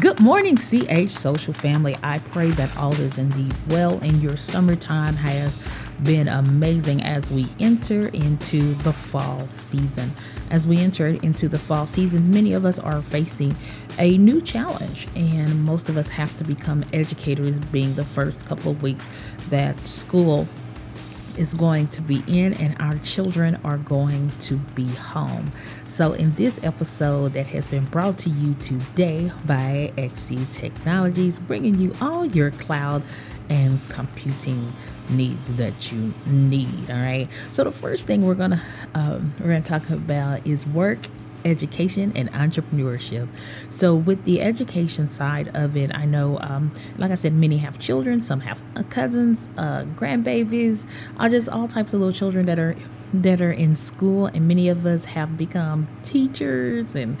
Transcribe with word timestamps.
Good 0.00 0.20
morning, 0.20 0.56
CH 0.56 1.10
Social 1.10 1.52
Family. 1.52 1.94
I 2.02 2.18
pray 2.18 2.48
that 2.52 2.74
all 2.78 2.94
is 2.94 3.18
indeed 3.18 3.52
well 3.68 3.98
and 4.00 4.22
your 4.22 4.38
summertime 4.38 5.14
has 5.16 5.62
been 6.02 6.28
amazing 6.28 7.02
as 7.02 7.30
we 7.30 7.46
enter 7.60 8.08
into 8.08 8.72
the 8.76 8.94
fall 8.94 9.46
season. 9.48 10.10
As 10.50 10.66
we 10.66 10.78
enter 10.78 11.08
into 11.08 11.46
the 11.46 11.58
fall 11.58 11.86
season, 11.86 12.30
many 12.30 12.54
of 12.54 12.64
us 12.64 12.78
are 12.78 13.02
facing 13.02 13.54
a 13.98 14.16
new 14.16 14.40
challenge, 14.40 15.08
and 15.14 15.62
most 15.62 15.90
of 15.90 15.98
us 15.98 16.08
have 16.08 16.34
to 16.38 16.44
become 16.44 16.84
educators, 16.94 17.58
being 17.58 17.94
the 17.94 18.04
first 18.04 18.46
couple 18.46 18.72
of 18.72 18.82
weeks 18.82 19.06
that 19.50 19.86
school 19.86 20.48
is 21.36 21.54
going 21.54 21.88
to 21.88 22.02
be 22.02 22.22
in 22.26 22.52
and 22.54 22.80
our 22.80 22.96
children 22.98 23.58
are 23.64 23.78
going 23.78 24.30
to 24.40 24.56
be 24.74 24.86
home. 24.88 25.50
So, 25.88 26.12
in 26.12 26.34
this 26.34 26.58
episode 26.62 27.34
that 27.34 27.46
has 27.46 27.66
been 27.66 27.84
brought 27.86 28.18
to 28.18 28.30
you 28.30 28.54
today 28.54 29.30
by 29.44 29.92
XC 29.98 30.46
Technologies, 30.52 31.38
bringing 31.38 31.78
you 31.78 31.92
all 32.00 32.24
your 32.24 32.50
cloud 32.50 33.02
and 33.50 33.78
computing 33.88 34.72
needs 35.10 35.56
that 35.56 35.92
you 35.92 36.14
need. 36.26 36.90
All 36.90 36.96
right. 36.96 37.28
So, 37.50 37.64
the 37.64 37.72
first 37.72 38.06
thing 38.06 38.24
we're 38.24 38.34
gonna 38.34 38.62
um, 38.94 39.34
we're 39.38 39.48
gonna 39.48 39.60
talk 39.60 39.88
about 39.90 40.46
is 40.46 40.66
work 40.66 41.06
education 41.44 42.12
and 42.14 42.30
entrepreneurship. 42.32 43.28
So, 43.70 43.94
with 43.94 44.24
the 44.24 44.40
education 44.40 45.08
side 45.08 45.50
of 45.54 45.76
it, 45.76 45.94
I 45.94 46.04
know, 46.04 46.38
um, 46.40 46.72
like 46.98 47.10
I 47.10 47.14
said, 47.14 47.32
many 47.34 47.58
have 47.58 47.78
children, 47.78 48.20
some 48.20 48.40
have 48.40 48.62
uh, 48.76 48.82
cousins, 48.84 49.48
uh, 49.56 49.84
grandbabies, 49.96 50.84
uh, 51.18 51.28
just 51.28 51.48
all 51.48 51.68
types 51.68 51.92
of 51.94 52.00
little 52.00 52.14
children 52.14 52.46
that 52.46 52.58
are 52.58 52.74
that 53.14 53.42
are 53.42 53.52
in 53.52 53.76
school, 53.76 54.26
and 54.26 54.48
many 54.48 54.68
of 54.68 54.86
us 54.86 55.04
have 55.04 55.36
become 55.36 55.86
teachers 56.02 56.94
and 56.94 57.16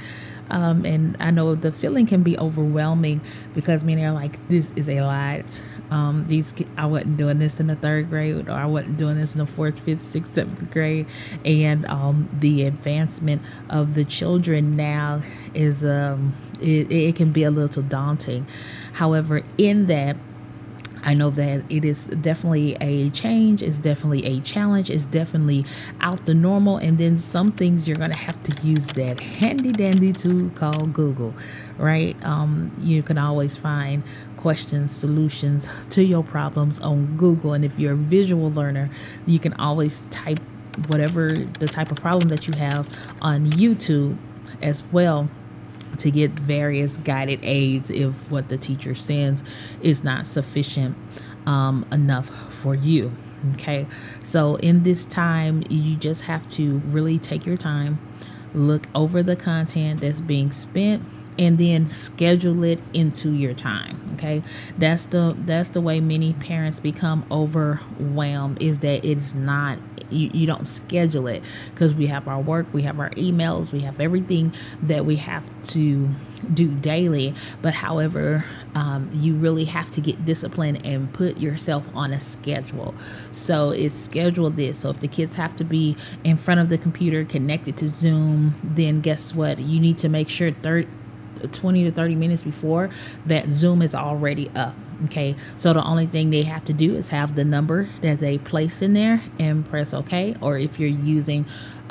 um, 0.50 0.84
and 0.84 1.16
I 1.18 1.30
know 1.30 1.54
the 1.54 1.72
feeling 1.72 2.06
can 2.06 2.22
be 2.22 2.38
overwhelming 2.38 3.22
because 3.54 3.84
many 3.84 4.04
are 4.04 4.12
like, 4.12 4.36
this 4.48 4.68
is 4.76 4.88
a 4.88 5.00
lot. 5.00 5.60
Um, 5.92 6.24
these 6.24 6.54
I 6.78 6.86
wasn't 6.86 7.18
doing 7.18 7.38
this 7.38 7.60
in 7.60 7.66
the 7.66 7.76
third 7.76 8.08
grade, 8.08 8.48
or 8.48 8.52
I 8.52 8.64
wasn't 8.64 8.96
doing 8.96 9.16
this 9.20 9.34
in 9.34 9.40
the 9.40 9.46
fourth, 9.46 9.78
fifth, 9.78 10.02
sixth, 10.02 10.32
seventh 10.32 10.70
grade, 10.70 11.06
and 11.44 11.84
um, 11.84 12.30
the 12.40 12.62
advancement 12.62 13.42
of 13.68 13.92
the 13.92 14.04
children 14.06 14.74
now 14.74 15.20
is 15.52 15.84
um, 15.84 16.34
it, 16.62 16.90
it 16.90 17.16
can 17.16 17.30
be 17.30 17.42
a 17.44 17.50
little 17.50 17.82
daunting. 17.82 18.46
However, 18.94 19.42
in 19.58 19.84
that 19.86 20.16
I 21.04 21.14
know 21.14 21.30
that 21.30 21.64
it 21.68 21.84
is 21.84 22.06
definitely 22.06 22.76
a 22.80 23.10
change, 23.10 23.62
it's 23.62 23.78
definitely 23.78 24.24
a 24.24 24.40
challenge, 24.40 24.88
it's 24.88 25.06
definitely 25.06 25.66
out 26.00 26.26
the 26.26 26.34
normal. 26.34 26.76
And 26.78 26.96
then 26.96 27.18
some 27.18 27.52
things 27.52 27.88
you're 27.88 27.96
going 27.96 28.12
to 28.12 28.16
have 28.16 28.42
to 28.44 28.66
use 28.66 28.86
that 28.88 29.20
handy 29.20 29.72
dandy 29.72 30.12
tool 30.12 30.50
called 30.54 30.92
Google, 30.92 31.34
right? 31.76 32.16
Um, 32.24 32.72
you 32.80 33.02
can 33.02 33.18
always 33.18 33.56
find 33.56 34.04
questions, 34.42 34.94
solutions 34.94 35.68
to 35.90 36.02
your 36.02 36.24
problems 36.24 36.80
on 36.80 37.16
Google. 37.16 37.52
And 37.52 37.64
if 37.64 37.78
you're 37.78 37.92
a 37.92 37.96
visual 37.96 38.50
learner, 38.50 38.90
you 39.24 39.38
can 39.38 39.54
always 39.54 40.02
type 40.10 40.40
whatever 40.88 41.30
the 41.30 41.68
type 41.68 41.92
of 41.92 41.98
problem 41.98 42.28
that 42.28 42.48
you 42.48 42.54
have 42.54 42.88
on 43.20 43.46
YouTube 43.46 44.16
as 44.60 44.82
well 44.90 45.28
to 45.98 46.10
get 46.10 46.30
various 46.32 46.96
guided 46.98 47.38
aids 47.42 47.88
if 47.90 48.12
what 48.30 48.48
the 48.48 48.56
teacher 48.56 48.94
sends 48.94 49.44
is 49.80 50.02
not 50.02 50.26
sufficient 50.26 50.96
um, 51.46 51.86
enough 51.92 52.30
for 52.52 52.74
you. 52.74 53.12
Okay, 53.54 53.86
so 54.24 54.56
in 54.56 54.82
this 54.82 55.04
time, 55.04 55.64
you 55.68 55.96
just 55.96 56.22
have 56.22 56.48
to 56.48 56.78
really 56.86 57.18
take 57.18 57.44
your 57.44 57.56
time, 57.56 57.98
look 58.54 58.88
over 58.94 59.22
the 59.22 59.36
content 59.36 60.00
that's 60.00 60.20
being 60.20 60.52
spent 60.52 61.02
and 61.38 61.58
then 61.58 61.88
schedule 61.88 62.62
it 62.64 62.80
into 62.92 63.30
your 63.30 63.54
time 63.54 64.02
okay? 64.22 64.42
That's 64.78 65.06
the 65.06 65.34
that's 65.38 65.70
the 65.70 65.80
way 65.80 66.00
many 66.00 66.32
parents 66.34 66.80
become 66.80 67.24
overwhelmed 67.30 68.60
is 68.62 68.78
that 68.80 69.04
it's 69.04 69.34
not 69.34 69.78
you, 70.10 70.30
you 70.32 70.46
don't 70.46 70.66
schedule 70.66 71.26
it 71.26 71.42
because 71.70 71.94
we 71.94 72.06
have 72.06 72.28
our 72.28 72.40
work 72.40 72.66
we 72.72 72.82
have 72.82 73.00
our 73.00 73.10
emails 73.10 73.72
we 73.72 73.80
have 73.80 73.98
everything 73.98 74.52
that 74.82 75.06
we 75.06 75.16
have 75.16 75.48
to 75.68 76.08
do 76.52 76.68
daily. 76.68 77.34
But 77.62 77.74
however 77.74 78.44
um, 78.74 79.08
you 79.12 79.34
really 79.34 79.64
have 79.64 79.90
to 79.92 80.00
get 80.00 80.24
disciplined 80.24 80.84
and 80.84 81.12
put 81.12 81.38
yourself 81.38 81.88
on 81.94 82.12
a 82.12 82.20
schedule. 82.20 82.94
So 83.30 83.70
it's 83.70 83.94
schedule 83.94 84.50
this. 84.50 84.80
So 84.80 84.90
if 84.90 85.00
the 85.00 85.08
kids 85.08 85.36
have 85.36 85.54
to 85.56 85.64
be 85.64 85.96
in 86.24 86.36
front 86.36 86.60
of 86.60 86.68
the 86.68 86.78
computer 86.78 87.24
connected 87.24 87.76
to 87.78 87.88
zoom 87.88 88.54
then 88.62 89.00
guess 89.00 89.34
what? 89.34 89.58
You 89.58 89.80
need 89.80 89.98
to 89.98 90.08
make 90.08 90.28
sure 90.28 90.50
30 90.50 90.88
20 91.52 91.84
to 91.84 91.92
30 91.92 92.16
minutes 92.16 92.42
before 92.42 92.90
that 93.26 93.50
Zoom 93.50 93.82
is 93.82 93.94
already 93.94 94.50
up. 94.50 94.74
Okay, 95.04 95.34
so 95.56 95.72
the 95.72 95.82
only 95.82 96.06
thing 96.06 96.30
they 96.30 96.42
have 96.42 96.64
to 96.66 96.72
do 96.72 96.94
is 96.94 97.08
have 97.08 97.34
the 97.34 97.44
number 97.44 97.88
that 98.02 98.20
they 98.20 98.38
place 98.38 98.82
in 98.82 98.92
there 98.92 99.20
and 99.38 99.68
press 99.68 99.92
OK. 99.92 100.36
Or 100.40 100.56
if 100.56 100.78
you're 100.78 100.90
using, 100.90 101.44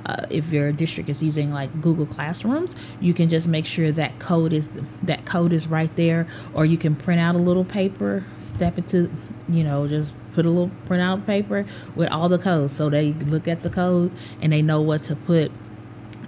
uh, 0.05 0.27
if 0.29 0.49
your 0.49 0.71
district 0.71 1.09
is 1.09 1.21
using 1.21 1.51
like 1.51 1.81
Google 1.81 2.05
Classrooms, 2.05 2.73
you 3.01 3.13
can 3.13 3.29
just 3.29 3.49
make 3.49 3.65
sure 3.65 3.91
that 3.91 4.17
code 4.19 4.53
is 4.53 4.69
that 5.03 5.25
code 5.25 5.51
is 5.51 5.67
right 5.67 5.93
there. 5.97 6.25
Or 6.53 6.65
you 6.65 6.77
can 6.77 6.95
print 6.95 7.19
out 7.19 7.35
a 7.35 7.39
little 7.39 7.65
paper, 7.65 8.23
step 8.39 8.77
into, 8.77 9.11
you 9.49 9.65
know, 9.65 9.87
just 9.87 10.13
put 10.33 10.45
a 10.45 10.49
little 10.49 10.71
print 10.85 11.03
out 11.03 11.25
paper 11.25 11.65
with 11.95 12.09
all 12.11 12.29
the 12.29 12.39
codes, 12.39 12.75
so 12.75 12.89
they 12.89 13.11
look 13.13 13.47
at 13.47 13.63
the 13.63 13.69
code 13.69 14.11
and 14.41 14.53
they 14.53 14.61
know 14.61 14.81
what 14.81 15.03
to 15.03 15.15
put 15.15 15.51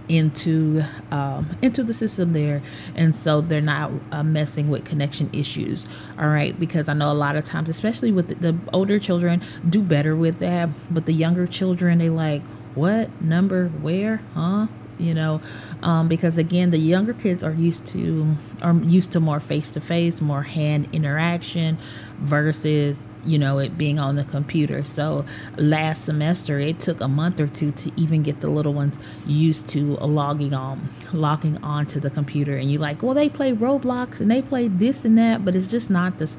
into 0.09 0.84
um, 1.12 1.58
into 1.62 1.84
the 1.84 1.94
system 1.94 2.34
there 2.34 2.62
and 2.96 3.16
so 3.16 3.41
they're 3.41 3.62
not 3.62 3.91
uh, 4.12 4.24
messing 4.24 4.69
with 4.69 4.86
connection 4.86 5.30
issues. 5.34 5.86
All 6.18 6.28
right 6.28 6.59
because 6.59 6.90
i 6.90 6.94
know 6.94 7.12
a 7.12 7.14
lot 7.14 7.36
of 7.36 7.44
times 7.44 7.69
especially 7.69 8.12
with 8.12 8.28
the, 8.28 8.36
the 8.36 8.58
older 8.72 9.00
children 9.00 9.42
do 9.69 9.81
better 9.81 10.16
with 10.16 10.40
that 10.40 10.69
but 10.92 11.06
the 11.06 11.13
younger 11.13 11.47
children 11.47 12.00
they 12.00 12.09
like 12.09 12.42
what 12.75 13.22
number? 13.22 13.68
Where? 13.68 14.18
Huh 14.34 14.68
you 14.98 15.14
know 15.14 15.42
um, 15.81 16.08
because 16.08 16.38
again 16.38 16.72
the 16.72 16.78
younger 16.78 17.14
kids 17.14 17.44
are 17.44 17.54
used 17.54 17.86
to 17.86 18.36
are 18.62 18.76
used 18.76 19.12
to 19.12 19.20
more 19.20 19.40
face 19.40 19.72
to 19.72 19.81
face 19.81 20.22
more 20.22 20.44
hand 20.44 20.88
interaction 20.94 21.78
versus 22.20 22.98
you 23.26 23.38
know 23.38 23.59
it 23.59 23.78
being 23.78 24.00
on 24.00 24.16
the 24.16 24.24
computer. 24.24 24.84
So 24.84 25.26
last 25.58 26.06
semester 26.06 26.59
it 26.59 26.80
took 26.80 27.02
a 27.02 27.08
month 27.08 27.40
or 27.40 27.48
two 27.48 27.72
to 27.72 27.92
even 27.96 28.24
get 28.24 28.42
the 28.42 28.50
little 28.50 28.74
ones 28.74 28.98
used 29.26 29.70
to 29.70 29.96
logging 29.98 30.54
on 30.54 30.90
logging 31.14 31.58
on 31.64 31.86
to 31.88 32.00
the 32.00 32.10
computer. 32.10 32.58
And 32.58 32.72
you're 32.72 32.81
like 32.81 33.02
well 33.04 33.14
they 33.14 33.30
play 33.30 33.54
roblox 33.54 34.20
and 34.20 34.30
they 34.30 34.42
play 34.42 34.68
this 34.68 35.06
and 35.06 35.18
that 35.18 35.46
but 35.46 35.56
it's 35.56 35.68
just 35.68 35.90
not 35.90 36.18
this 36.18 36.38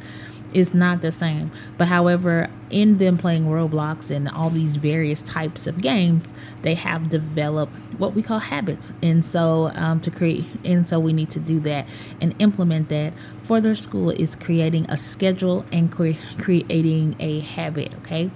is 0.55 0.73
not 0.73 1.03
the 1.03 1.13
same. 1.13 1.51
But 1.77 1.89
however, 1.89 2.49
in 2.71 2.99
them 2.99 3.19
playing 3.19 3.45
Roblox 3.45 4.11
and 4.11 4.29
all 4.29 4.51
these 4.51 4.77
various 4.77 5.21
types 5.23 5.67
of 5.67 5.79
games, 5.79 6.33
they 6.63 6.75
have 6.75 7.11
developed 7.11 7.73
what 7.99 8.15
we 8.15 8.23
call 8.23 8.39
habits. 8.39 8.93
And 9.03 9.25
so 9.25 9.71
um, 9.75 10.01
to 10.01 10.11
create, 10.11 10.47
and 10.65 10.89
so 10.89 10.99
we 10.99 11.13
need 11.13 11.31
to 11.31 11.41
do 11.41 11.61
that 11.61 11.87
and 12.21 12.35
implement 12.39 12.89
that 12.89 13.13
for 13.43 13.61
their 13.61 13.75
school 13.75 14.11
is 14.11 14.35
creating 14.37 14.87
a 14.89 14.97
schedule 14.97 15.65
and 15.73 15.91
cre- 15.91 16.13
creating 16.39 17.17
a 17.19 17.41
habit. 17.41 17.93
Okay, 17.99 18.31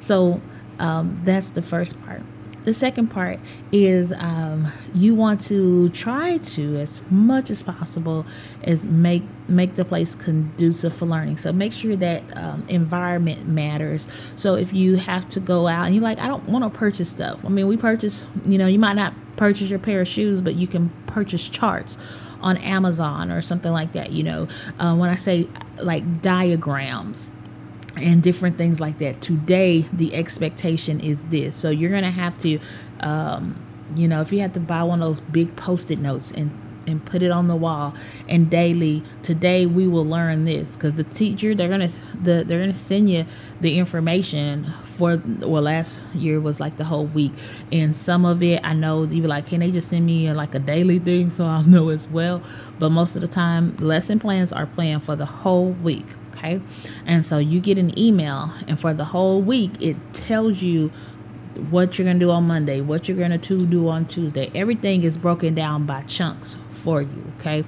so 0.00 0.40
um, 0.78 1.20
that's 1.24 1.50
the 1.50 1.62
first 1.62 2.00
part. 2.04 2.22
The 2.64 2.72
second 2.72 3.08
part 3.08 3.40
is 3.72 4.12
um, 4.12 4.72
you 4.94 5.14
want 5.14 5.42
to 5.42 5.90
try 5.90 6.38
to, 6.38 6.78
as 6.78 7.02
much 7.10 7.50
as 7.50 7.62
possible, 7.62 8.24
is 8.62 8.86
make 8.86 9.22
make 9.46 9.74
the 9.74 9.84
place 9.84 10.14
conducive 10.14 10.94
for 10.94 11.04
learning. 11.04 11.36
So 11.36 11.52
make 11.52 11.72
sure 11.72 11.94
that 11.96 12.22
um, 12.34 12.64
environment 12.68 13.46
matters. 13.46 14.08
So 14.36 14.54
if 14.54 14.72
you 14.72 14.96
have 14.96 15.28
to 15.30 15.40
go 15.40 15.68
out 15.68 15.84
and 15.84 15.94
you're 15.94 16.02
like, 16.02 16.18
I 16.18 16.26
don't 16.26 16.48
want 16.48 16.64
to 16.64 16.78
purchase 16.78 17.10
stuff. 17.10 17.44
I 17.44 17.48
mean, 17.48 17.68
we 17.68 17.76
purchase. 17.76 18.24
You 18.44 18.56
know, 18.56 18.66
you 18.66 18.78
might 18.78 18.94
not 18.94 19.12
purchase 19.36 19.68
your 19.68 19.78
pair 19.78 20.00
of 20.00 20.08
shoes, 20.08 20.40
but 20.40 20.54
you 20.54 20.66
can 20.66 20.88
purchase 21.06 21.46
charts 21.48 21.98
on 22.40 22.56
Amazon 22.58 23.30
or 23.30 23.42
something 23.42 23.72
like 23.72 23.92
that. 23.92 24.12
You 24.12 24.22
know, 24.22 24.48
uh, 24.78 24.96
when 24.96 25.10
I 25.10 25.16
say 25.16 25.48
like 25.76 26.22
diagrams 26.22 27.30
and 27.96 28.22
different 28.22 28.58
things 28.58 28.80
like 28.80 28.98
that. 28.98 29.20
Today, 29.20 29.82
the 29.92 30.14
expectation 30.14 31.00
is 31.00 31.24
this. 31.26 31.56
So 31.56 31.70
you're 31.70 31.90
going 31.90 32.04
to 32.04 32.10
have 32.10 32.36
to, 32.38 32.58
um, 33.00 33.60
you 33.94 34.08
know, 34.08 34.20
if 34.20 34.32
you 34.32 34.40
have 34.40 34.52
to 34.54 34.60
buy 34.60 34.82
one 34.82 35.00
of 35.02 35.08
those 35.08 35.20
big 35.20 35.54
post 35.56 35.90
it 35.90 35.98
notes 35.98 36.32
and 36.32 36.50
and 36.86 37.04
put 37.04 37.22
it 37.22 37.30
on 37.30 37.48
the 37.48 37.56
wall 37.56 37.94
and 38.28 38.50
daily 38.50 39.02
today 39.22 39.64
we 39.64 39.86
will 39.86 40.04
learn 40.04 40.44
this. 40.44 40.72
Because 40.72 40.94
the 40.96 41.04
teacher 41.04 41.54
they're 41.54 41.68
gonna 41.68 41.88
the 42.22 42.44
they're 42.46 42.60
gonna 42.60 42.74
send 42.74 43.10
you 43.10 43.24
the 43.62 43.78
information 43.78 44.66
for 44.98 45.20
well 45.38 45.62
last 45.62 46.00
year 46.14 46.40
was 46.40 46.60
like 46.60 46.76
the 46.76 46.84
whole 46.84 47.06
week. 47.06 47.32
And 47.72 47.96
some 47.96 48.24
of 48.24 48.42
it 48.42 48.60
i 48.64 48.72
know 48.72 49.04
you 49.04 49.22
were 49.22 49.28
like 49.28 49.46
can 49.46 49.60
they 49.60 49.70
just 49.70 49.88
send 49.88 50.06
me 50.06 50.26
a, 50.28 50.34
like 50.34 50.54
a 50.54 50.58
daily 50.58 50.98
thing? 50.98 51.30
So 51.34 51.46
i'll 51.46 51.62
know 51.62 51.88
as 51.88 52.06
well. 52.06 52.42
But 52.78 52.90
most 52.90 53.16
of 53.16 53.22
the 53.22 53.28
time 53.28 53.76
lesson 53.76 54.18
plans 54.18 54.52
are 54.52 54.66
planned 54.66 55.04
for 55.04 55.16
the 55.16 55.26
whole 55.26 55.70
week 55.70 56.06
okay? 56.44 56.60
And 57.06 57.24
so 57.24 57.38
you 57.38 57.60
get 57.60 57.78
an 57.78 57.98
email, 57.98 58.52
and 58.68 58.78
for 58.78 58.94
the 58.94 59.04
whole 59.04 59.40
week, 59.42 59.72
it 59.80 59.96
tells 60.12 60.62
you 60.62 60.90
what 61.70 61.98
you're 61.98 62.06
gonna 62.06 62.18
do 62.18 62.30
on 62.30 62.46
Monday, 62.46 62.80
what 62.80 63.08
you're 63.08 63.16
gonna 63.16 63.38
do 63.38 63.88
on 63.88 64.06
Tuesday. 64.06 64.50
Everything 64.54 65.04
is 65.04 65.16
broken 65.16 65.54
down 65.54 65.86
by 65.86 66.02
chunks 66.02 66.56
for 66.70 67.00
you 67.00 67.32
okay 67.38 67.64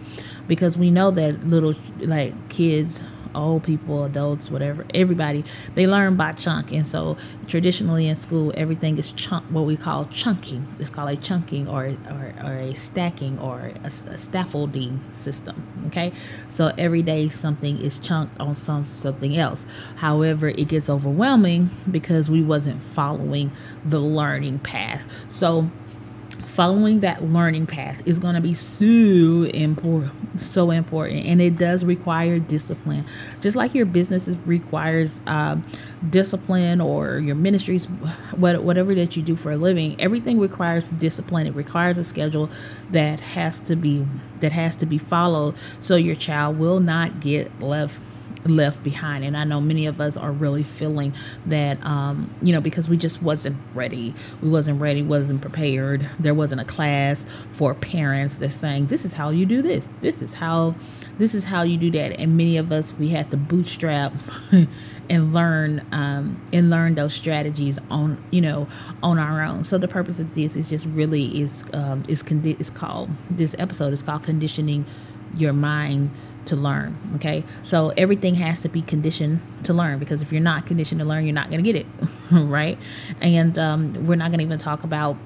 because 0.46 0.76
we 0.76 0.90
know 0.90 1.10
that 1.10 1.42
little 1.44 1.74
like 2.00 2.48
kids 2.50 3.02
old 3.36 3.62
people, 3.62 4.04
adults, 4.04 4.50
whatever, 4.50 4.84
everybody, 4.94 5.44
they 5.74 5.86
learn 5.86 6.16
by 6.16 6.32
chunk. 6.32 6.72
And 6.72 6.86
so 6.86 7.16
traditionally 7.46 8.08
in 8.08 8.16
school, 8.16 8.52
everything 8.56 8.98
is 8.98 9.12
chunk, 9.12 9.44
what 9.46 9.66
we 9.66 9.76
call 9.76 10.06
chunking. 10.06 10.66
It's 10.78 10.90
called 10.90 11.10
a 11.10 11.16
chunking 11.16 11.68
or, 11.68 11.96
or, 12.10 12.34
or 12.44 12.52
a 12.54 12.74
stacking 12.74 13.38
or 13.38 13.72
a, 13.84 13.86
a 13.86 14.18
scaffolding 14.18 15.00
system. 15.12 15.62
Okay. 15.86 16.12
So 16.48 16.72
every 16.78 17.02
day 17.02 17.28
something 17.28 17.78
is 17.80 17.98
chunked 17.98 18.38
on 18.40 18.54
some 18.54 18.84
something 18.84 19.36
else. 19.36 19.66
However, 19.96 20.48
it 20.48 20.68
gets 20.68 20.88
overwhelming 20.88 21.70
because 21.90 22.28
we 22.28 22.42
wasn't 22.42 22.82
following 22.82 23.50
the 23.84 24.00
learning 24.00 24.60
path. 24.60 25.06
So 25.28 25.70
following 26.56 27.00
that 27.00 27.22
learning 27.22 27.66
path 27.66 28.02
is 28.06 28.18
going 28.18 28.34
to 28.34 28.40
be 28.40 28.54
so 28.54 28.86
important 29.52 30.40
so 30.40 30.70
important 30.70 31.26
and 31.26 31.40
it 31.40 31.58
does 31.58 31.84
require 31.84 32.38
discipline. 32.38 33.04
Just 33.40 33.56
like 33.56 33.74
your 33.74 33.84
business 33.84 34.28
requires 34.46 35.20
uh, 35.26 35.56
discipline 36.08 36.80
or 36.80 37.18
your 37.18 37.34
ministries 37.34 37.84
whatever 38.36 38.94
that 38.94 39.16
you 39.16 39.22
do 39.22 39.36
for 39.36 39.52
a 39.52 39.56
living 39.56 40.00
everything 40.00 40.40
requires 40.40 40.88
discipline. 40.88 41.46
It 41.46 41.54
requires 41.54 41.98
a 41.98 42.04
schedule 42.04 42.48
that 42.90 43.20
has 43.20 43.60
to 43.60 43.76
be 43.76 44.06
that 44.40 44.52
has 44.52 44.76
to 44.76 44.86
be 44.86 44.96
followed 44.96 45.54
so 45.80 45.94
your 45.96 46.16
child 46.16 46.58
will 46.58 46.80
not 46.80 47.20
get 47.20 47.60
left 47.60 48.00
left 48.44 48.82
behind. 48.82 49.24
And 49.24 49.36
i 49.36 49.44
know 49.44 49.60
many 49.60 49.86
of 49.86 50.00
us 50.00 50.16
are 50.16 50.32
really 50.32 50.62
feeling 50.62 51.12
that 51.46 51.84
um, 51.84 52.32
you 52.42 52.52
know 52.52 52.60
because 52.60 52.88
we 52.88 52.96
just 52.96 53.22
wasn't 53.22 53.56
ready. 53.74 54.14
We 54.42 54.48
wasn't 54.48 54.80
ready 54.80 55.02
wasn't 55.02 55.40
prepared. 55.40 56.08
There 56.18 56.34
wasn't 56.34 56.60
a 56.60 56.64
class 56.64 57.26
for 57.52 57.74
parents 57.74 58.36
that's 58.36 58.54
saying 58.54 58.86
this 58.86 59.04
is 59.04 59.12
how 59.12 59.30
you 59.30 59.46
do 59.46 59.62
this. 59.62 59.88
This 60.00 60.22
is 60.22 60.34
how 60.34 60.74
this 61.18 61.34
is 61.34 61.44
how 61.44 61.62
you 61.62 61.76
do 61.76 61.90
that. 61.92 62.18
And 62.20 62.36
many 62.36 62.56
of 62.56 62.72
us 62.72 62.92
we 62.94 63.08
had 63.08 63.30
to 63.30 63.36
bootstrap 63.36 64.12
and 65.10 65.32
learn 65.32 65.86
um, 65.92 66.40
and 66.52 66.70
learn 66.70 66.94
those 66.94 67.14
strategies 67.14 67.78
on 67.90 68.22
you 68.30 68.40
know 68.40 68.66
on 69.02 69.18
our 69.18 69.42
own. 69.42 69.64
So 69.64 69.78
the 69.78 69.88
purpose 69.88 70.18
of 70.18 70.34
this 70.34 70.56
is 70.56 70.68
just 70.68 70.86
really 70.86 71.40
is 71.40 71.64
um, 71.72 72.02
is 72.08 72.22
condi- 72.22 72.60
is 72.60 72.70
called 72.70 73.10
this 73.30 73.54
episode 73.58 73.92
is 73.92 74.02
called 74.02 74.24
conditioning 74.24 74.84
your 75.36 75.52
mind 75.52 76.10
to 76.46 76.56
learn. 76.56 76.96
Okay. 77.16 77.44
So 77.62 77.90
everything 77.96 78.34
has 78.36 78.60
to 78.60 78.68
be 78.68 78.82
conditioned 78.82 79.40
to 79.64 79.72
learn 79.72 79.98
because 79.98 80.22
if 80.22 80.32
you're 80.32 80.40
not 80.40 80.66
conditioned 80.66 81.00
to 81.00 81.04
learn, 81.04 81.24
you're 81.24 81.34
not 81.34 81.50
going 81.50 81.62
to 81.62 81.72
get 81.72 81.76
it. 81.76 81.86
right. 82.30 82.78
And 83.20 83.58
um, 83.58 84.06
we're 84.06 84.16
not 84.16 84.30
going 84.30 84.38
to 84.38 84.44
even 84.44 84.58
talk 84.58 84.84
about 84.84 85.16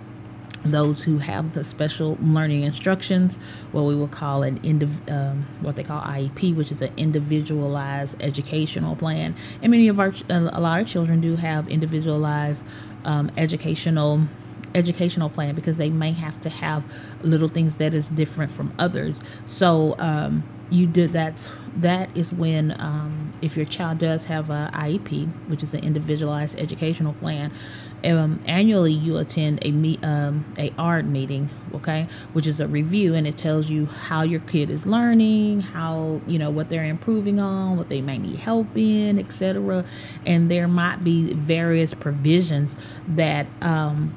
those 0.64 1.02
who 1.02 1.18
have 1.18 1.54
the 1.54 1.64
special 1.64 2.18
learning 2.20 2.62
instructions, 2.62 3.36
what 3.72 3.82
we 3.82 3.94
will 3.94 4.08
call 4.08 4.42
an 4.42 4.60
indiv- 4.60 5.10
um, 5.10 5.46
what 5.60 5.76
they 5.76 5.82
call 5.82 6.02
IEP, 6.02 6.54
which 6.54 6.70
is 6.70 6.82
an 6.82 6.92
individualized 6.96 8.16
educational 8.20 8.94
plan. 8.94 9.34
And 9.62 9.70
many 9.70 9.88
of 9.88 9.98
our, 9.98 10.12
a 10.28 10.60
lot 10.60 10.80
of 10.80 10.86
children 10.86 11.20
do 11.20 11.36
have 11.36 11.68
individualized 11.68 12.64
um, 13.04 13.30
educational 13.36 14.20
educational 14.72 15.28
plan 15.28 15.54
because 15.54 15.78
they 15.78 15.90
may 15.90 16.12
have 16.12 16.40
to 16.40 16.48
have 16.48 16.84
little 17.22 17.48
things 17.48 17.78
that 17.78 17.92
is 17.92 18.06
different 18.08 18.52
from 18.52 18.72
others. 18.78 19.18
So 19.44 19.96
um, 19.98 20.44
you 20.70 20.86
did 20.86 21.12
that 21.12 21.50
that 21.76 22.14
is 22.16 22.32
when 22.32 22.72
um, 22.80 23.32
if 23.42 23.56
your 23.56 23.66
child 23.66 23.98
does 23.98 24.24
have 24.24 24.50
a 24.50 24.70
iep 24.74 25.28
which 25.48 25.62
is 25.62 25.74
an 25.74 25.80
individualized 25.80 26.58
educational 26.58 27.12
plan 27.14 27.52
um, 28.04 28.40
annually 28.46 28.92
you 28.92 29.16
attend 29.18 29.58
a 29.62 29.70
meet 29.70 30.02
um, 30.04 30.44
a 30.58 30.72
ARD 30.78 31.08
meeting 31.08 31.50
okay 31.74 32.06
which 32.32 32.46
is 32.46 32.60
a 32.60 32.66
review 32.66 33.14
and 33.14 33.26
it 33.26 33.36
tells 33.36 33.68
you 33.68 33.86
how 33.86 34.22
your 34.22 34.40
kid 34.40 34.70
is 34.70 34.86
learning 34.86 35.60
how 35.60 36.20
you 36.26 36.38
know 36.38 36.50
what 36.50 36.68
they're 36.68 36.84
improving 36.84 37.40
on 37.40 37.76
what 37.76 37.88
they 37.88 38.00
might 38.00 38.20
need 38.20 38.36
help 38.36 38.66
in 38.76 39.18
etc 39.18 39.84
and 40.24 40.50
there 40.50 40.68
might 40.68 41.02
be 41.04 41.34
various 41.34 41.94
provisions 41.94 42.76
that 43.08 43.46
um, 43.60 44.14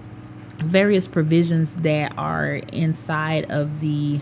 various 0.64 1.08
provisions 1.08 1.76
that 1.76 2.14
are 2.18 2.56
inside 2.72 3.46
of 3.52 3.80
the 3.80 4.20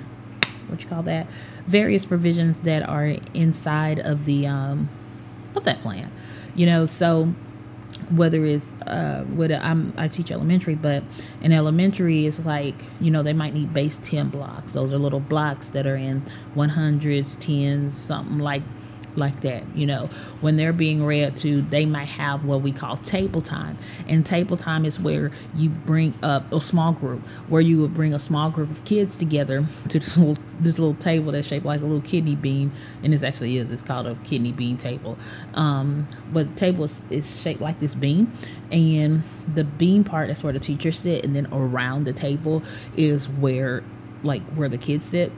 what 0.67 0.81
you 0.81 0.89
call 0.89 1.03
that 1.03 1.27
various 1.67 2.05
provisions 2.05 2.61
that 2.61 2.87
are 2.87 3.15
inside 3.33 3.99
of 3.99 4.25
the 4.25 4.47
um 4.47 4.89
of 5.55 5.63
that 5.63 5.81
plan 5.81 6.11
you 6.55 6.65
know 6.65 6.85
so 6.85 7.33
whether 8.09 8.43
it's 8.45 8.65
uh 8.87 9.23
whether 9.35 9.55
I'm 9.55 9.93
I 9.97 10.07
teach 10.07 10.31
elementary, 10.31 10.75
but 10.75 11.03
in 11.41 11.51
elementary 11.51 12.25
it's 12.25 12.39
like, 12.39 12.75
you 12.99 13.11
know, 13.11 13.23
they 13.23 13.33
might 13.33 13.53
need 13.53 13.73
base 13.73 13.99
10 14.03 14.29
blocks. 14.29 14.73
Those 14.73 14.93
are 14.93 14.97
little 14.97 15.19
blocks 15.19 15.69
that 15.69 15.87
are 15.87 15.95
in 15.95 16.21
100s, 16.55 17.37
10s, 17.37 17.91
something 17.91 18.39
like 18.39 18.63
like 19.15 19.41
that. 19.41 19.63
You 19.75 19.85
know, 19.85 20.09
when 20.41 20.57
they're 20.57 20.73
being 20.73 21.03
read 21.03 21.35
to, 21.37 21.61
they 21.61 21.85
might 21.85 22.07
have 22.07 22.45
what 22.45 22.61
we 22.61 22.71
call 22.71 22.97
table 22.97 23.41
time. 23.41 23.77
And 24.07 24.25
table 24.25 24.57
time 24.57 24.85
is 24.85 24.99
where 24.99 25.31
you 25.55 25.69
bring 25.69 26.13
up 26.23 26.51
a 26.51 26.61
small 26.61 26.93
group, 26.93 27.21
where 27.47 27.61
you 27.61 27.79
would 27.81 27.93
bring 27.93 28.13
a 28.13 28.19
small 28.19 28.49
group 28.49 28.69
of 28.69 28.83
kids 28.85 29.17
together 29.17 29.65
to 29.89 29.99
this 29.99 30.17
little, 30.17 30.37
this 30.59 30.79
little 30.79 30.95
table 30.95 31.31
that's 31.31 31.47
shaped 31.47 31.65
like 31.65 31.81
a 31.81 31.83
little 31.83 32.01
kidney 32.01 32.35
bean. 32.35 32.71
And 33.03 33.13
this 33.13 33.23
actually 33.23 33.57
is, 33.57 33.71
it's 33.71 33.81
called 33.81 34.07
a 34.07 34.15
kidney 34.23 34.51
bean 34.51 34.77
table. 34.77 35.17
Um, 35.53 36.07
but 36.31 36.49
the 36.49 36.55
table 36.55 36.85
is, 36.85 37.03
is 37.09 37.41
shaped 37.41 37.61
like 37.61 37.79
this 37.79 37.95
bean. 37.95 38.31
And 38.71 39.23
the 39.53 39.63
bean 39.63 40.03
part, 40.03 40.27
that's 40.27 40.43
where 40.43 40.53
the 40.53 40.59
teachers 40.59 40.99
sit. 40.99 41.25
And 41.25 41.35
then 41.35 41.47
around 41.51 42.05
the 42.05 42.13
table 42.13 42.63
is 42.95 43.27
where, 43.27 43.83
like, 44.23 44.43
where 44.53 44.69
the 44.69 44.77
kids 44.77 45.05
sit 45.05 45.31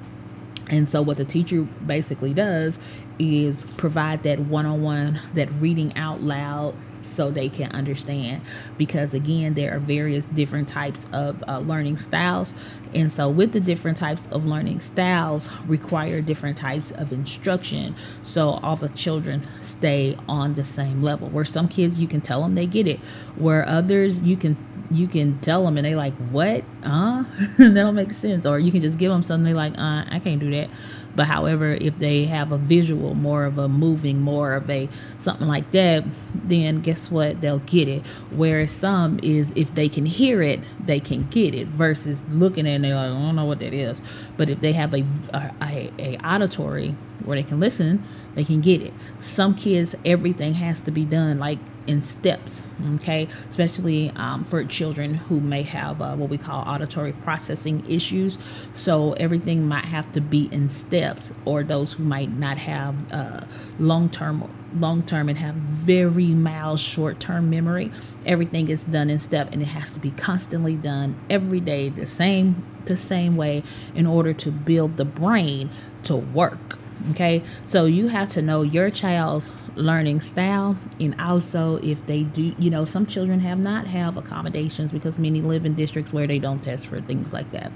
and 0.73 0.89
so, 0.89 1.03
what 1.03 1.17
the 1.17 1.25
teacher 1.25 1.61
basically 1.85 2.33
does 2.33 2.79
is 3.19 3.65
provide 3.77 4.23
that 4.23 4.39
one 4.39 4.65
on 4.65 4.81
one, 4.81 5.19
that 5.35 5.47
reading 5.59 5.95
out 5.95 6.23
loud 6.23 6.73
so 7.01 7.29
they 7.29 7.47
can 7.47 7.71
understand. 7.73 8.41
Because 8.75 9.13
again, 9.13 9.53
there 9.53 9.75
are 9.75 9.79
various 9.79 10.25
different 10.25 10.67
types 10.67 11.05
of 11.13 11.43
uh, 11.47 11.59
learning 11.59 11.97
styles. 11.97 12.55
And 12.95 13.11
so, 13.11 13.29
with 13.29 13.51
the 13.51 13.59
different 13.59 13.97
types 13.97 14.27
of 14.31 14.45
learning 14.45 14.79
styles, 14.79 15.47
require 15.67 16.21
different 16.21 16.57
types 16.57 16.89
of 16.89 17.13
instruction. 17.13 17.95
So, 18.23 18.49
all 18.49 18.75
the 18.75 18.89
children 18.89 19.45
stay 19.61 20.17
on 20.27 20.55
the 20.55 20.63
same 20.63 21.03
level. 21.03 21.29
Where 21.29 21.45
some 21.45 21.67
kids, 21.67 21.99
you 21.99 22.07
can 22.07 22.19
tell 22.19 22.41
them 22.41 22.55
they 22.55 22.65
get 22.65 22.87
it, 22.87 22.99
where 23.35 23.67
others, 23.69 24.21
you 24.21 24.37
can 24.37 24.57
you 24.95 25.07
can 25.07 25.39
tell 25.39 25.63
them 25.65 25.77
and 25.77 25.85
they 25.85 25.95
like 25.95 26.13
what? 26.31 26.63
Uh 26.83 27.23
that 27.57 27.73
don't 27.73 27.95
make 27.95 28.11
sense. 28.11 28.45
Or 28.45 28.59
you 28.59 28.71
can 28.71 28.81
just 28.81 28.97
give 28.97 29.11
them 29.11 29.23
something 29.23 29.45
they 29.45 29.53
like 29.53 29.77
uh 29.77 30.05
i 30.09 30.19
can't 30.23 30.39
do 30.39 30.51
that. 30.51 30.69
But 31.15 31.27
however 31.27 31.73
if 31.73 31.97
they 31.99 32.25
have 32.25 32.51
a 32.51 32.57
visual 32.57 33.13
more 33.15 33.45
of 33.45 33.57
a 33.57 33.67
moving 33.67 34.21
more 34.21 34.53
of 34.53 34.69
a 34.69 34.89
something 35.19 35.47
like 35.47 35.71
that 35.71 36.03
then 36.33 36.81
guess 36.81 37.11
what? 37.11 37.41
They'll 37.41 37.59
get 37.59 37.87
it. 37.87 38.05
Whereas 38.31 38.71
some 38.71 39.19
is 39.21 39.51
if 39.55 39.73
they 39.75 39.89
can 39.89 40.05
hear 40.05 40.41
it 40.41 40.59
they 40.85 40.99
can 40.99 41.27
get 41.29 41.53
it 41.53 41.67
versus 41.67 42.23
looking 42.29 42.67
at 42.67 42.71
it 42.71 42.75
and 42.75 42.83
they're 42.83 42.95
like 42.95 43.05
i 43.05 43.09
don't 43.09 43.35
know 43.35 43.45
what 43.45 43.59
that 43.59 43.73
is. 43.73 44.01
But 44.37 44.49
if 44.49 44.61
they 44.61 44.73
have 44.73 44.93
a 44.93 45.05
a, 45.33 45.91
a 45.99 46.17
auditory 46.25 46.95
where 47.23 47.41
they 47.41 47.47
can 47.47 47.59
listen 47.59 48.03
they 48.35 48.43
can 48.43 48.61
get 48.61 48.81
it. 48.81 48.93
Some 49.19 49.55
kids 49.55 49.95
everything 50.05 50.55
has 50.55 50.81
to 50.81 50.91
be 50.91 51.05
done 51.05 51.39
like 51.39 51.59
in 51.87 52.01
steps, 52.01 52.63
okay, 52.95 53.27
especially 53.49 54.11
um, 54.15 54.43
for 54.45 54.63
children 54.63 55.13
who 55.13 55.39
may 55.39 55.63
have 55.63 56.01
uh, 56.01 56.15
what 56.15 56.29
we 56.29 56.37
call 56.37 56.63
auditory 56.67 57.13
processing 57.13 57.83
issues. 57.89 58.37
So 58.73 59.13
everything 59.13 59.67
might 59.67 59.85
have 59.85 60.11
to 60.13 60.21
be 60.21 60.49
in 60.51 60.69
steps, 60.69 61.31
or 61.45 61.63
those 61.63 61.93
who 61.93 62.03
might 62.03 62.31
not 62.31 62.57
have 62.57 62.95
uh, 63.11 63.41
long 63.79 64.09
term 64.09 64.49
long 64.79 65.03
term 65.03 65.29
and 65.29 65.37
have 65.37 65.55
very 65.55 66.27
mild 66.27 66.79
short 66.79 67.19
term 67.19 67.49
memory. 67.49 67.91
Everything 68.25 68.69
is 68.69 68.83
done 68.83 69.09
in 69.09 69.19
step 69.19 69.49
and 69.51 69.61
it 69.61 69.65
has 69.65 69.93
to 69.93 69.99
be 69.99 70.11
constantly 70.11 70.75
done 70.75 71.15
every 71.29 71.59
day 71.59 71.89
the 71.89 72.05
same 72.05 72.63
the 72.85 72.97
same 72.97 73.37
way 73.37 73.63
in 73.95 74.05
order 74.05 74.33
to 74.33 74.51
build 74.51 74.97
the 74.97 75.05
brain 75.05 75.69
to 76.03 76.15
work 76.15 76.77
okay? 77.11 77.43
So 77.63 77.85
you 77.85 78.07
have 78.07 78.29
to 78.29 78.41
know 78.41 78.61
your 78.61 78.89
child's 78.89 79.51
learning 79.75 80.21
style 80.21 80.77
and 80.99 81.19
also 81.19 81.77
if 81.77 82.05
they 82.05 82.23
do 82.23 82.53
you 82.59 82.69
know 82.69 82.85
some 82.85 83.07
children 83.07 83.39
have 83.39 83.57
not 83.57 83.87
have 83.87 84.17
accommodations 84.17 84.91
because 84.91 85.17
many 85.17 85.41
live 85.41 85.65
in 85.65 85.73
districts 85.73 86.13
where 86.13 86.27
they 86.27 86.37
don't 86.37 86.61
test 86.61 86.87
for 86.87 87.01
things 87.01 87.33
like 87.33 87.51
that. 87.51 87.71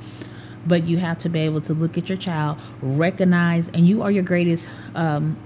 But 0.65 0.85
you 0.85 0.97
have 0.97 1.17
to 1.19 1.29
be 1.29 1.39
able 1.39 1.61
to 1.61 1.73
look 1.73 1.97
at 1.97 2.09
your 2.09 2.17
child 2.17 2.59
recognize 2.81 3.69
and 3.69 3.87
you 3.87 4.01
are 4.01 4.11
your 4.11 4.23
greatest 4.23 4.67
um, 4.95 5.37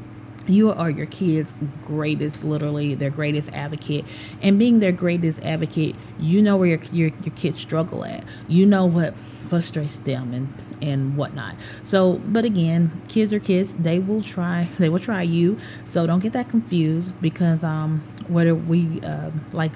you 0.48 0.72
are 0.72 0.90
your 0.90 1.06
kids 1.06 1.54
greatest 1.86 2.44
literally 2.44 2.96
their 2.96 3.10
greatest 3.10 3.50
advocate. 3.50 4.06
And 4.42 4.58
being 4.58 4.80
their 4.80 4.92
greatest 4.92 5.40
advocate 5.42 5.96
you 6.20 6.42
know 6.42 6.58
where 6.58 6.68
your, 6.68 6.80
your, 6.92 7.12
your 7.24 7.36
kids 7.36 7.60
struggle 7.60 8.04
at. 8.06 8.24
You 8.48 8.66
know 8.66 8.86
what 8.86 9.18
frustrates 9.18 9.98
them 10.00 10.34
and 10.34 10.48
and 10.82 11.18
whatnot. 11.18 11.56
So 11.84 12.22
but 12.26 12.46
again 12.46 12.92
kids 13.08 13.34
are 13.34 13.40
kids. 13.40 13.74
They 13.74 14.00
will 14.00 14.22
try 14.22 14.68
they 14.80 14.90
will 14.90 15.00
try 15.00 15.22
you. 15.22 15.58
So 15.86 16.08
don't 16.08 16.20
get 16.20 16.34
that 16.34 16.50
confused 16.50 17.20
because 17.22 17.64
um 17.64 18.02
whether 18.28 18.56
we 18.56 19.02
uh, 19.02 19.32
like 19.52 19.74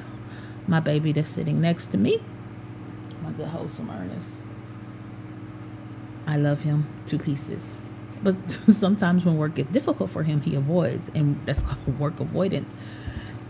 my 0.68 0.80
baby 0.80 1.12
that's 1.12 1.30
sitting 1.30 1.60
next 1.62 1.88
to 1.88 1.98
me 1.98 2.22
my 3.26 3.32
good 3.32 3.48
wholesome 3.48 3.90
Ernest. 3.90 4.32
I 6.28 6.38
love 6.38 6.62
him 6.62 6.88
two 7.06 7.20
pieces. 7.20 7.64
But 8.24 8.52
sometimes 8.70 9.26
when 9.26 9.38
work 9.38 9.56
gets 9.56 9.72
difficult 9.72 10.10
for 10.10 10.24
him, 10.24 10.42
he 10.42 10.56
avoids, 10.56 11.10
and 11.14 11.40
that's 11.46 11.62
called 11.68 12.00
work 12.00 12.20
avoidance. 12.20 12.74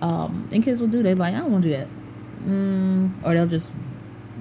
Um, 0.02 0.50
and 0.52 0.64
kids 0.64 0.80
will 0.82 0.88
do. 0.88 1.02
They're 1.04 1.16
like, 1.16 1.34
I 1.34 1.40
don't 1.40 1.52
want 1.52 1.64
to 1.64 1.70
do 1.70 1.78
that, 1.78 1.88
mm, 2.44 3.12
or 3.24 3.34
they'll 3.34 3.48
just 3.48 3.72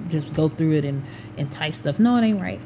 just 0.09 0.33
go 0.33 0.49
through 0.49 0.73
it 0.73 0.85
and 0.85 1.03
and 1.37 1.51
type 1.51 1.75
stuff. 1.75 1.99
No, 1.99 2.17
it 2.17 2.23
ain't 2.23 2.41
right. 2.41 2.61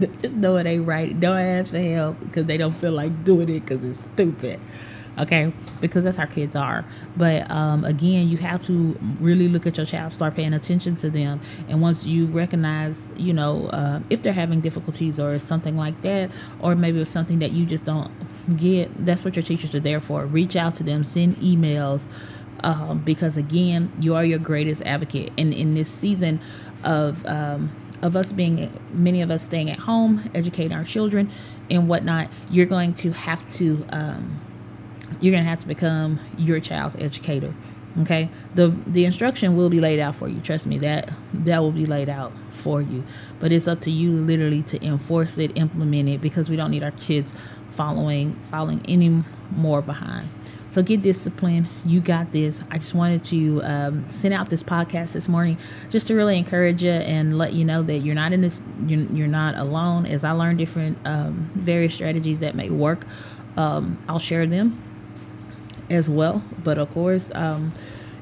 no, 0.32 0.56
it 0.56 0.66
ain't 0.66 0.86
right. 0.86 1.18
Don't 1.18 1.36
ask 1.36 1.70
for 1.70 1.78
help 1.78 2.20
because 2.20 2.46
they 2.46 2.56
don't 2.56 2.76
feel 2.76 2.92
like 2.92 3.24
doing 3.24 3.48
it 3.48 3.66
because 3.66 3.84
it's 3.84 4.00
stupid 4.00 4.60
okay? 5.18 5.52
Because 5.80 6.04
that's 6.04 6.16
how 6.16 6.26
kids 6.26 6.56
are. 6.56 6.84
But 7.16 7.50
um, 7.50 7.84
again 7.84 8.28
you 8.28 8.36
have 8.38 8.60
to 8.66 8.96
really 9.20 9.48
look 9.48 9.66
at 9.66 9.76
your 9.76 9.86
child 9.86 10.12
start 10.12 10.34
paying 10.34 10.54
attention 10.54 10.96
to 10.96 11.10
them. 11.10 11.40
And 11.68 11.80
once 11.80 12.04
you 12.04 12.26
recognize 12.26 13.08
you 13.16 13.32
know 13.32 13.66
uh, 13.66 14.00
if 14.10 14.22
they're 14.22 14.32
having 14.32 14.60
difficulties 14.60 15.20
or 15.20 15.38
something 15.38 15.76
like 15.76 16.00
that 16.02 16.30
or 16.60 16.74
maybe 16.74 17.00
it's 17.00 17.10
something 17.10 17.38
that 17.40 17.52
you 17.52 17.66
just 17.66 17.84
don't 17.84 18.10
get 18.56 19.04
that's 19.04 19.24
what 19.24 19.36
your 19.36 19.42
teachers 19.42 19.74
are 19.74 19.80
there 19.80 20.00
for. 20.00 20.26
Reach 20.26 20.56
out 20.56 20.74
to 20.76 20.82
them. 20.82 21.04
Send 21.04 21.36
emails. 21.36 22.06
Um, 22.64 23.00
because 23.00 23.36
again 23.36 23.92
you 23.98 24.14
are 24.14 24.24
your 24.24 24.38
greatest 24.38 24.82
advocate. 24.82 25.32
And 25.36 25.52
in 25.52 25.74
this 25.74 25.90
season 25.90 26.40
of 26.84 27.24
um, 27.26 27.70
of 28.02 28.16
us 28.16 28.32
being 28.32 28.78
many 28.92 29.22
of 29.22 29.30
us 29.30 29.44
staying 29.44 29.70
at 29.70 29.78
home 29.78 30.28
educating 30.34 30.72
our 30.72 30.84
children 30.84 31.30
and 31.70 31.88
whatnot 31.88 32.28
you're 32.50 32.66
going 32.66 32.92
to 32.92 33.12
have 33.12 33.48
to 33.50 33.86
um, 33.90 34.40
you're 35.20 35.32
going 35.32 35.44
to 35.44 35.50
have 35.50 35.60
to 35.60 35.68
become 35.68 36.20
your 36.38 36.60
child's 36.60 36.96
educator 36.96 37.52
okay? 38.00 38.30
The 38.54 38.68
the 38.86 39.04
instruction 39.04 39.56
will 39.56 39.70
be 39.70 39.80
laid 39.80 40.00
out 40.00 40.16
for 40.16 40.28
you. 40.28 40.40
Trust 40.40 40.66
me 40.66 40.78
that 40.78 41.12
that 41.34 41.58
will 41.60 41.72
be 41.72 41.86
laid 41.86 42.08
out 42.08 42.32
for 42.50 42.80
you. 42.80 43.04
But 43.40 43.52
it's 43.52 43.68
up 43.68 43.80
to 43.82 43.90
you 43.90 44.12
literally 44.12 44.62
to 44.64 44.84
enforce 44.84 45.38
it 45.38 45.56
implement 45.56 46.08
it 46.08 46.20
because 46.20 46.48
we 46.48 46.56
don't 46.56 46.70
need 46.70 46.82
our 46.82 46.92
kids 46.92 47.32
following 47.70 48.34
following 48.50 48.82
any 48.86 49.22
more 49.50 49.82
behind. 49.82 50.28
So 50.70 50.82
get 50.82 51.02
disciplined. 51.02 51.68
You 51.84 52.00
got 52.00 52.32
this. 52.32 52.62
I 52.70 52.78
just 52.78 52.94
wanted 52.94 53.22
to 53.24 53.62
um, 53.62 54.10
send 54.10 54.32
out 54.32 54.48
this 54.48 54.62
podcast 54.62 55.12
this 55.12 55.28
morning 55.28 55.58
just 55.90 56.06
to 56.06 56.14
really 56.14 56.38
encourage 56.38 56.82
you 56.82 56.90
and 56.90 57.36
let 57.36 57.52
you 57.52 57.62
know 57.62 57.82
that 57.82 57.98
you're 57.98 58.14
not 58.14 58.32
in 58.32 58.40
this 58.40 58.58
you're, 58.86 59.02
you're 59.12 59.28
not 59.28 59.56
alone. 59.56 60.06
As 60.06 60.24
i 60.24 60.32
learn 60.32 60.56
different 60.56 60.98
um, 61.04 61.50
various 61.54 61.92
strategies 61.92 62.38
that 62.38 62.54
may 62.54 62.70
work 62.70 63.06
um, 63.56 63.98
i'll 64.08 64.18
share 64.18 64.46
them 64.46 64.80
as 65.92 66.08
well. 66.08 66.42
But 66.64 66.78
of 66.78 66.92
course, 66.92 67.30
um, 67.34 67.72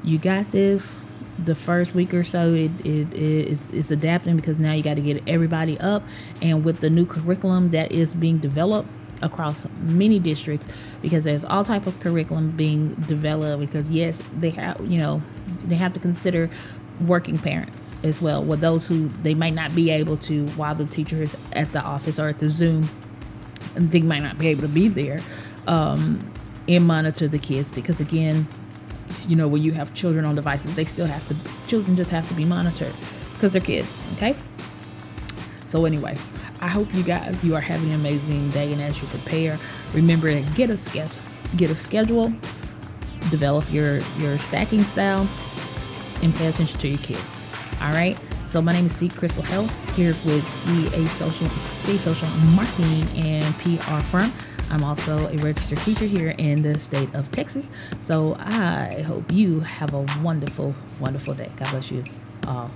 you 0.02 0.18
got 0.18 0.50
this. 0.52 0.98
The 1.38 1.54
first 1.54 1.94
week 1.94 2.12
or 2.12 2.22
so, 2.22 2.52
it, 2.52 2.70
it, 2.84 3.14
it 3.14 3.14
is, 3.14 3.60
it's 3.72 3.90
adapting 3.90 4.36
because 4.36 4.58
now 4.58 4.72
you 4.74 4.82
got 4.82 4.96
to 4.96 5.00
get 5.00 5.22
everybody 5.26 5.80
up. 5.80 6.02
And 6.42 6.64
with 6.66 6.80
the 6.80 6.90
new 6.90 7.06
curriculum 7.06 7.70
that 7.70 7.92
is 7.92 8.14
being 8.14 8.38
developed 8.38 8.90
across 9.22 9.66
many 9.80 10.18
districts, 10.18 10.66
because 11.00 11.24
there's 11.24 11.44
all 11.44 11.64
type 11.64 11.86
of 11.86 11.98
curriculum 12.00 12.50
being 12.50 12.94
developed. 13.06 13.60
Because 13.60 13.88
yes, 13.88 14.18
they 14.38 14.50
have 14.50 14.80
you 14.86 14.98
know 14.98 15.22
they 15.64 15.76
have 15.76 15.94
to 15.94 16.00
consider 16.00 16.50
working 17.06 17.38
parents 17.38 17.94
as 18.02 18.20
well 18.20 18.44
with 18.44 18.60
those 18.60 18.86
who 18.86 19.08
they 19.22 19.32
might 19.32 19.54
not 19.54 19.74
be 19.74 19.90
able 19.90 20.18
to 20.18 20.46
while 20.48 20.74
the 20.74 20.84
teacher 20.84 21.22
is 21.22 21.34
at 21.52 21.72
the 21.72 21.80
office 21.80 22.18
or 22.18 22.28
at 22.28 22.38
the 22.38 22.50
zoom 22.50 22.86
they 23.74 24.00
might 24.00 24.22
not 24.22 24.36
be 24.36 24.48
able 24.48 24.60
to 24.60 24.68
be 24.68 24.86
there 24.86 25.18
um, 25.66 26.22
and 26.68 26.86
monitor 26.86 27.28
the 27.28 27.38
kids 27.38 27.70
because 27.70 28.00
again 28.00 28.46
you 29.26 29.36
know 29.36 29.48
when 29.48 29.62
you 29.62 29.72
have 29.72 29.92
children 29.94 30.24
on 30.24 30.34
devices 30.34 30.74
they 30.76 30.84
still 30.84 31.06
have 31.06 31.26
to 31.28 31.36
children 31.68 31.96
just 31.96 32.10
have 32.10 32.26
to 32.28 32.34
be 32.34 32.44
monitored 32.44 32.92
because 33.34 33.52
they're 33.52 33.62
kids 33.62 33.88
okay? 34.14 34.34
So 35.68 35.84
anyway 35.84 36.16
i 36.60 36.68
hope 36.68 36.92
you 36.94 37.02
guys 37.02 37.42
you 37.42 37.54
are 37.54 37.60
having 37.60 37.90
an 37.90 37.94
amazing 37.96 38.50
day 38.50 38.72
and 38.72 38.82
as 38.82 39.00
you 39.00 39.08
prepare 39.08 39.58
remember 39.94 40.28
to 40.30 40.42
get 40.54 40.70
a 40.70 40.76
schedule 40.76 41.22
get 41.56 41.70
a 41.70 41.74
schedule 41.74 42.28
develop 43.30 43.70
your 43.72 43.98
your 44.18 44.38
stacking 44.38 44.82
style 44.82 45.28
and 46.22 46.34
pay 46.34 46.46
attention 46.46 46.78
to 46.78 46.88
your 46.88 46.98
kids 46.98 47.24
all 47.80 47.92
right 47.92 48.18
so 48.50 48.60
my 48.60 48.72
name 48.72 48.86
is 48.86 48.96
C 48.96 49.08
Crystal 49.08 49.44
Hale 49.44 49.68
here 49.94 50.12
with 50.24 50.44
CH 50.64 51.08
Social, 51.10 51.46
CH 51.46 52.00
Social 52.00 52.28
Marketing 52.56 53.06
and 53.16 53.44
PR 53.60 54.00
firm. 54.10 54.32
I'm 54.70 54.82
also 54.82 55.28
a 55.28 55.36
registered 55.36 55.78
teacher 55.78 56.04
here 56.04 56.34
in 56.36 56.60
the 56.60 56.76
state 56.76 57.14
of 57.14 57.30
Texas. 57.30 57.70
So 58.04 58.34
I 58.40 59.02
hope 59.02 59.30
you 59.30 59.60
have 59.60 59.94
a 59.94 60.04
wonderful, 60.20 60.74
wonderful 60.98 61.34
day. 61.34 61.48
God 61.56 61.70
bless 61.70 61.92
you 61.92 62.02
all. 62.48 62.72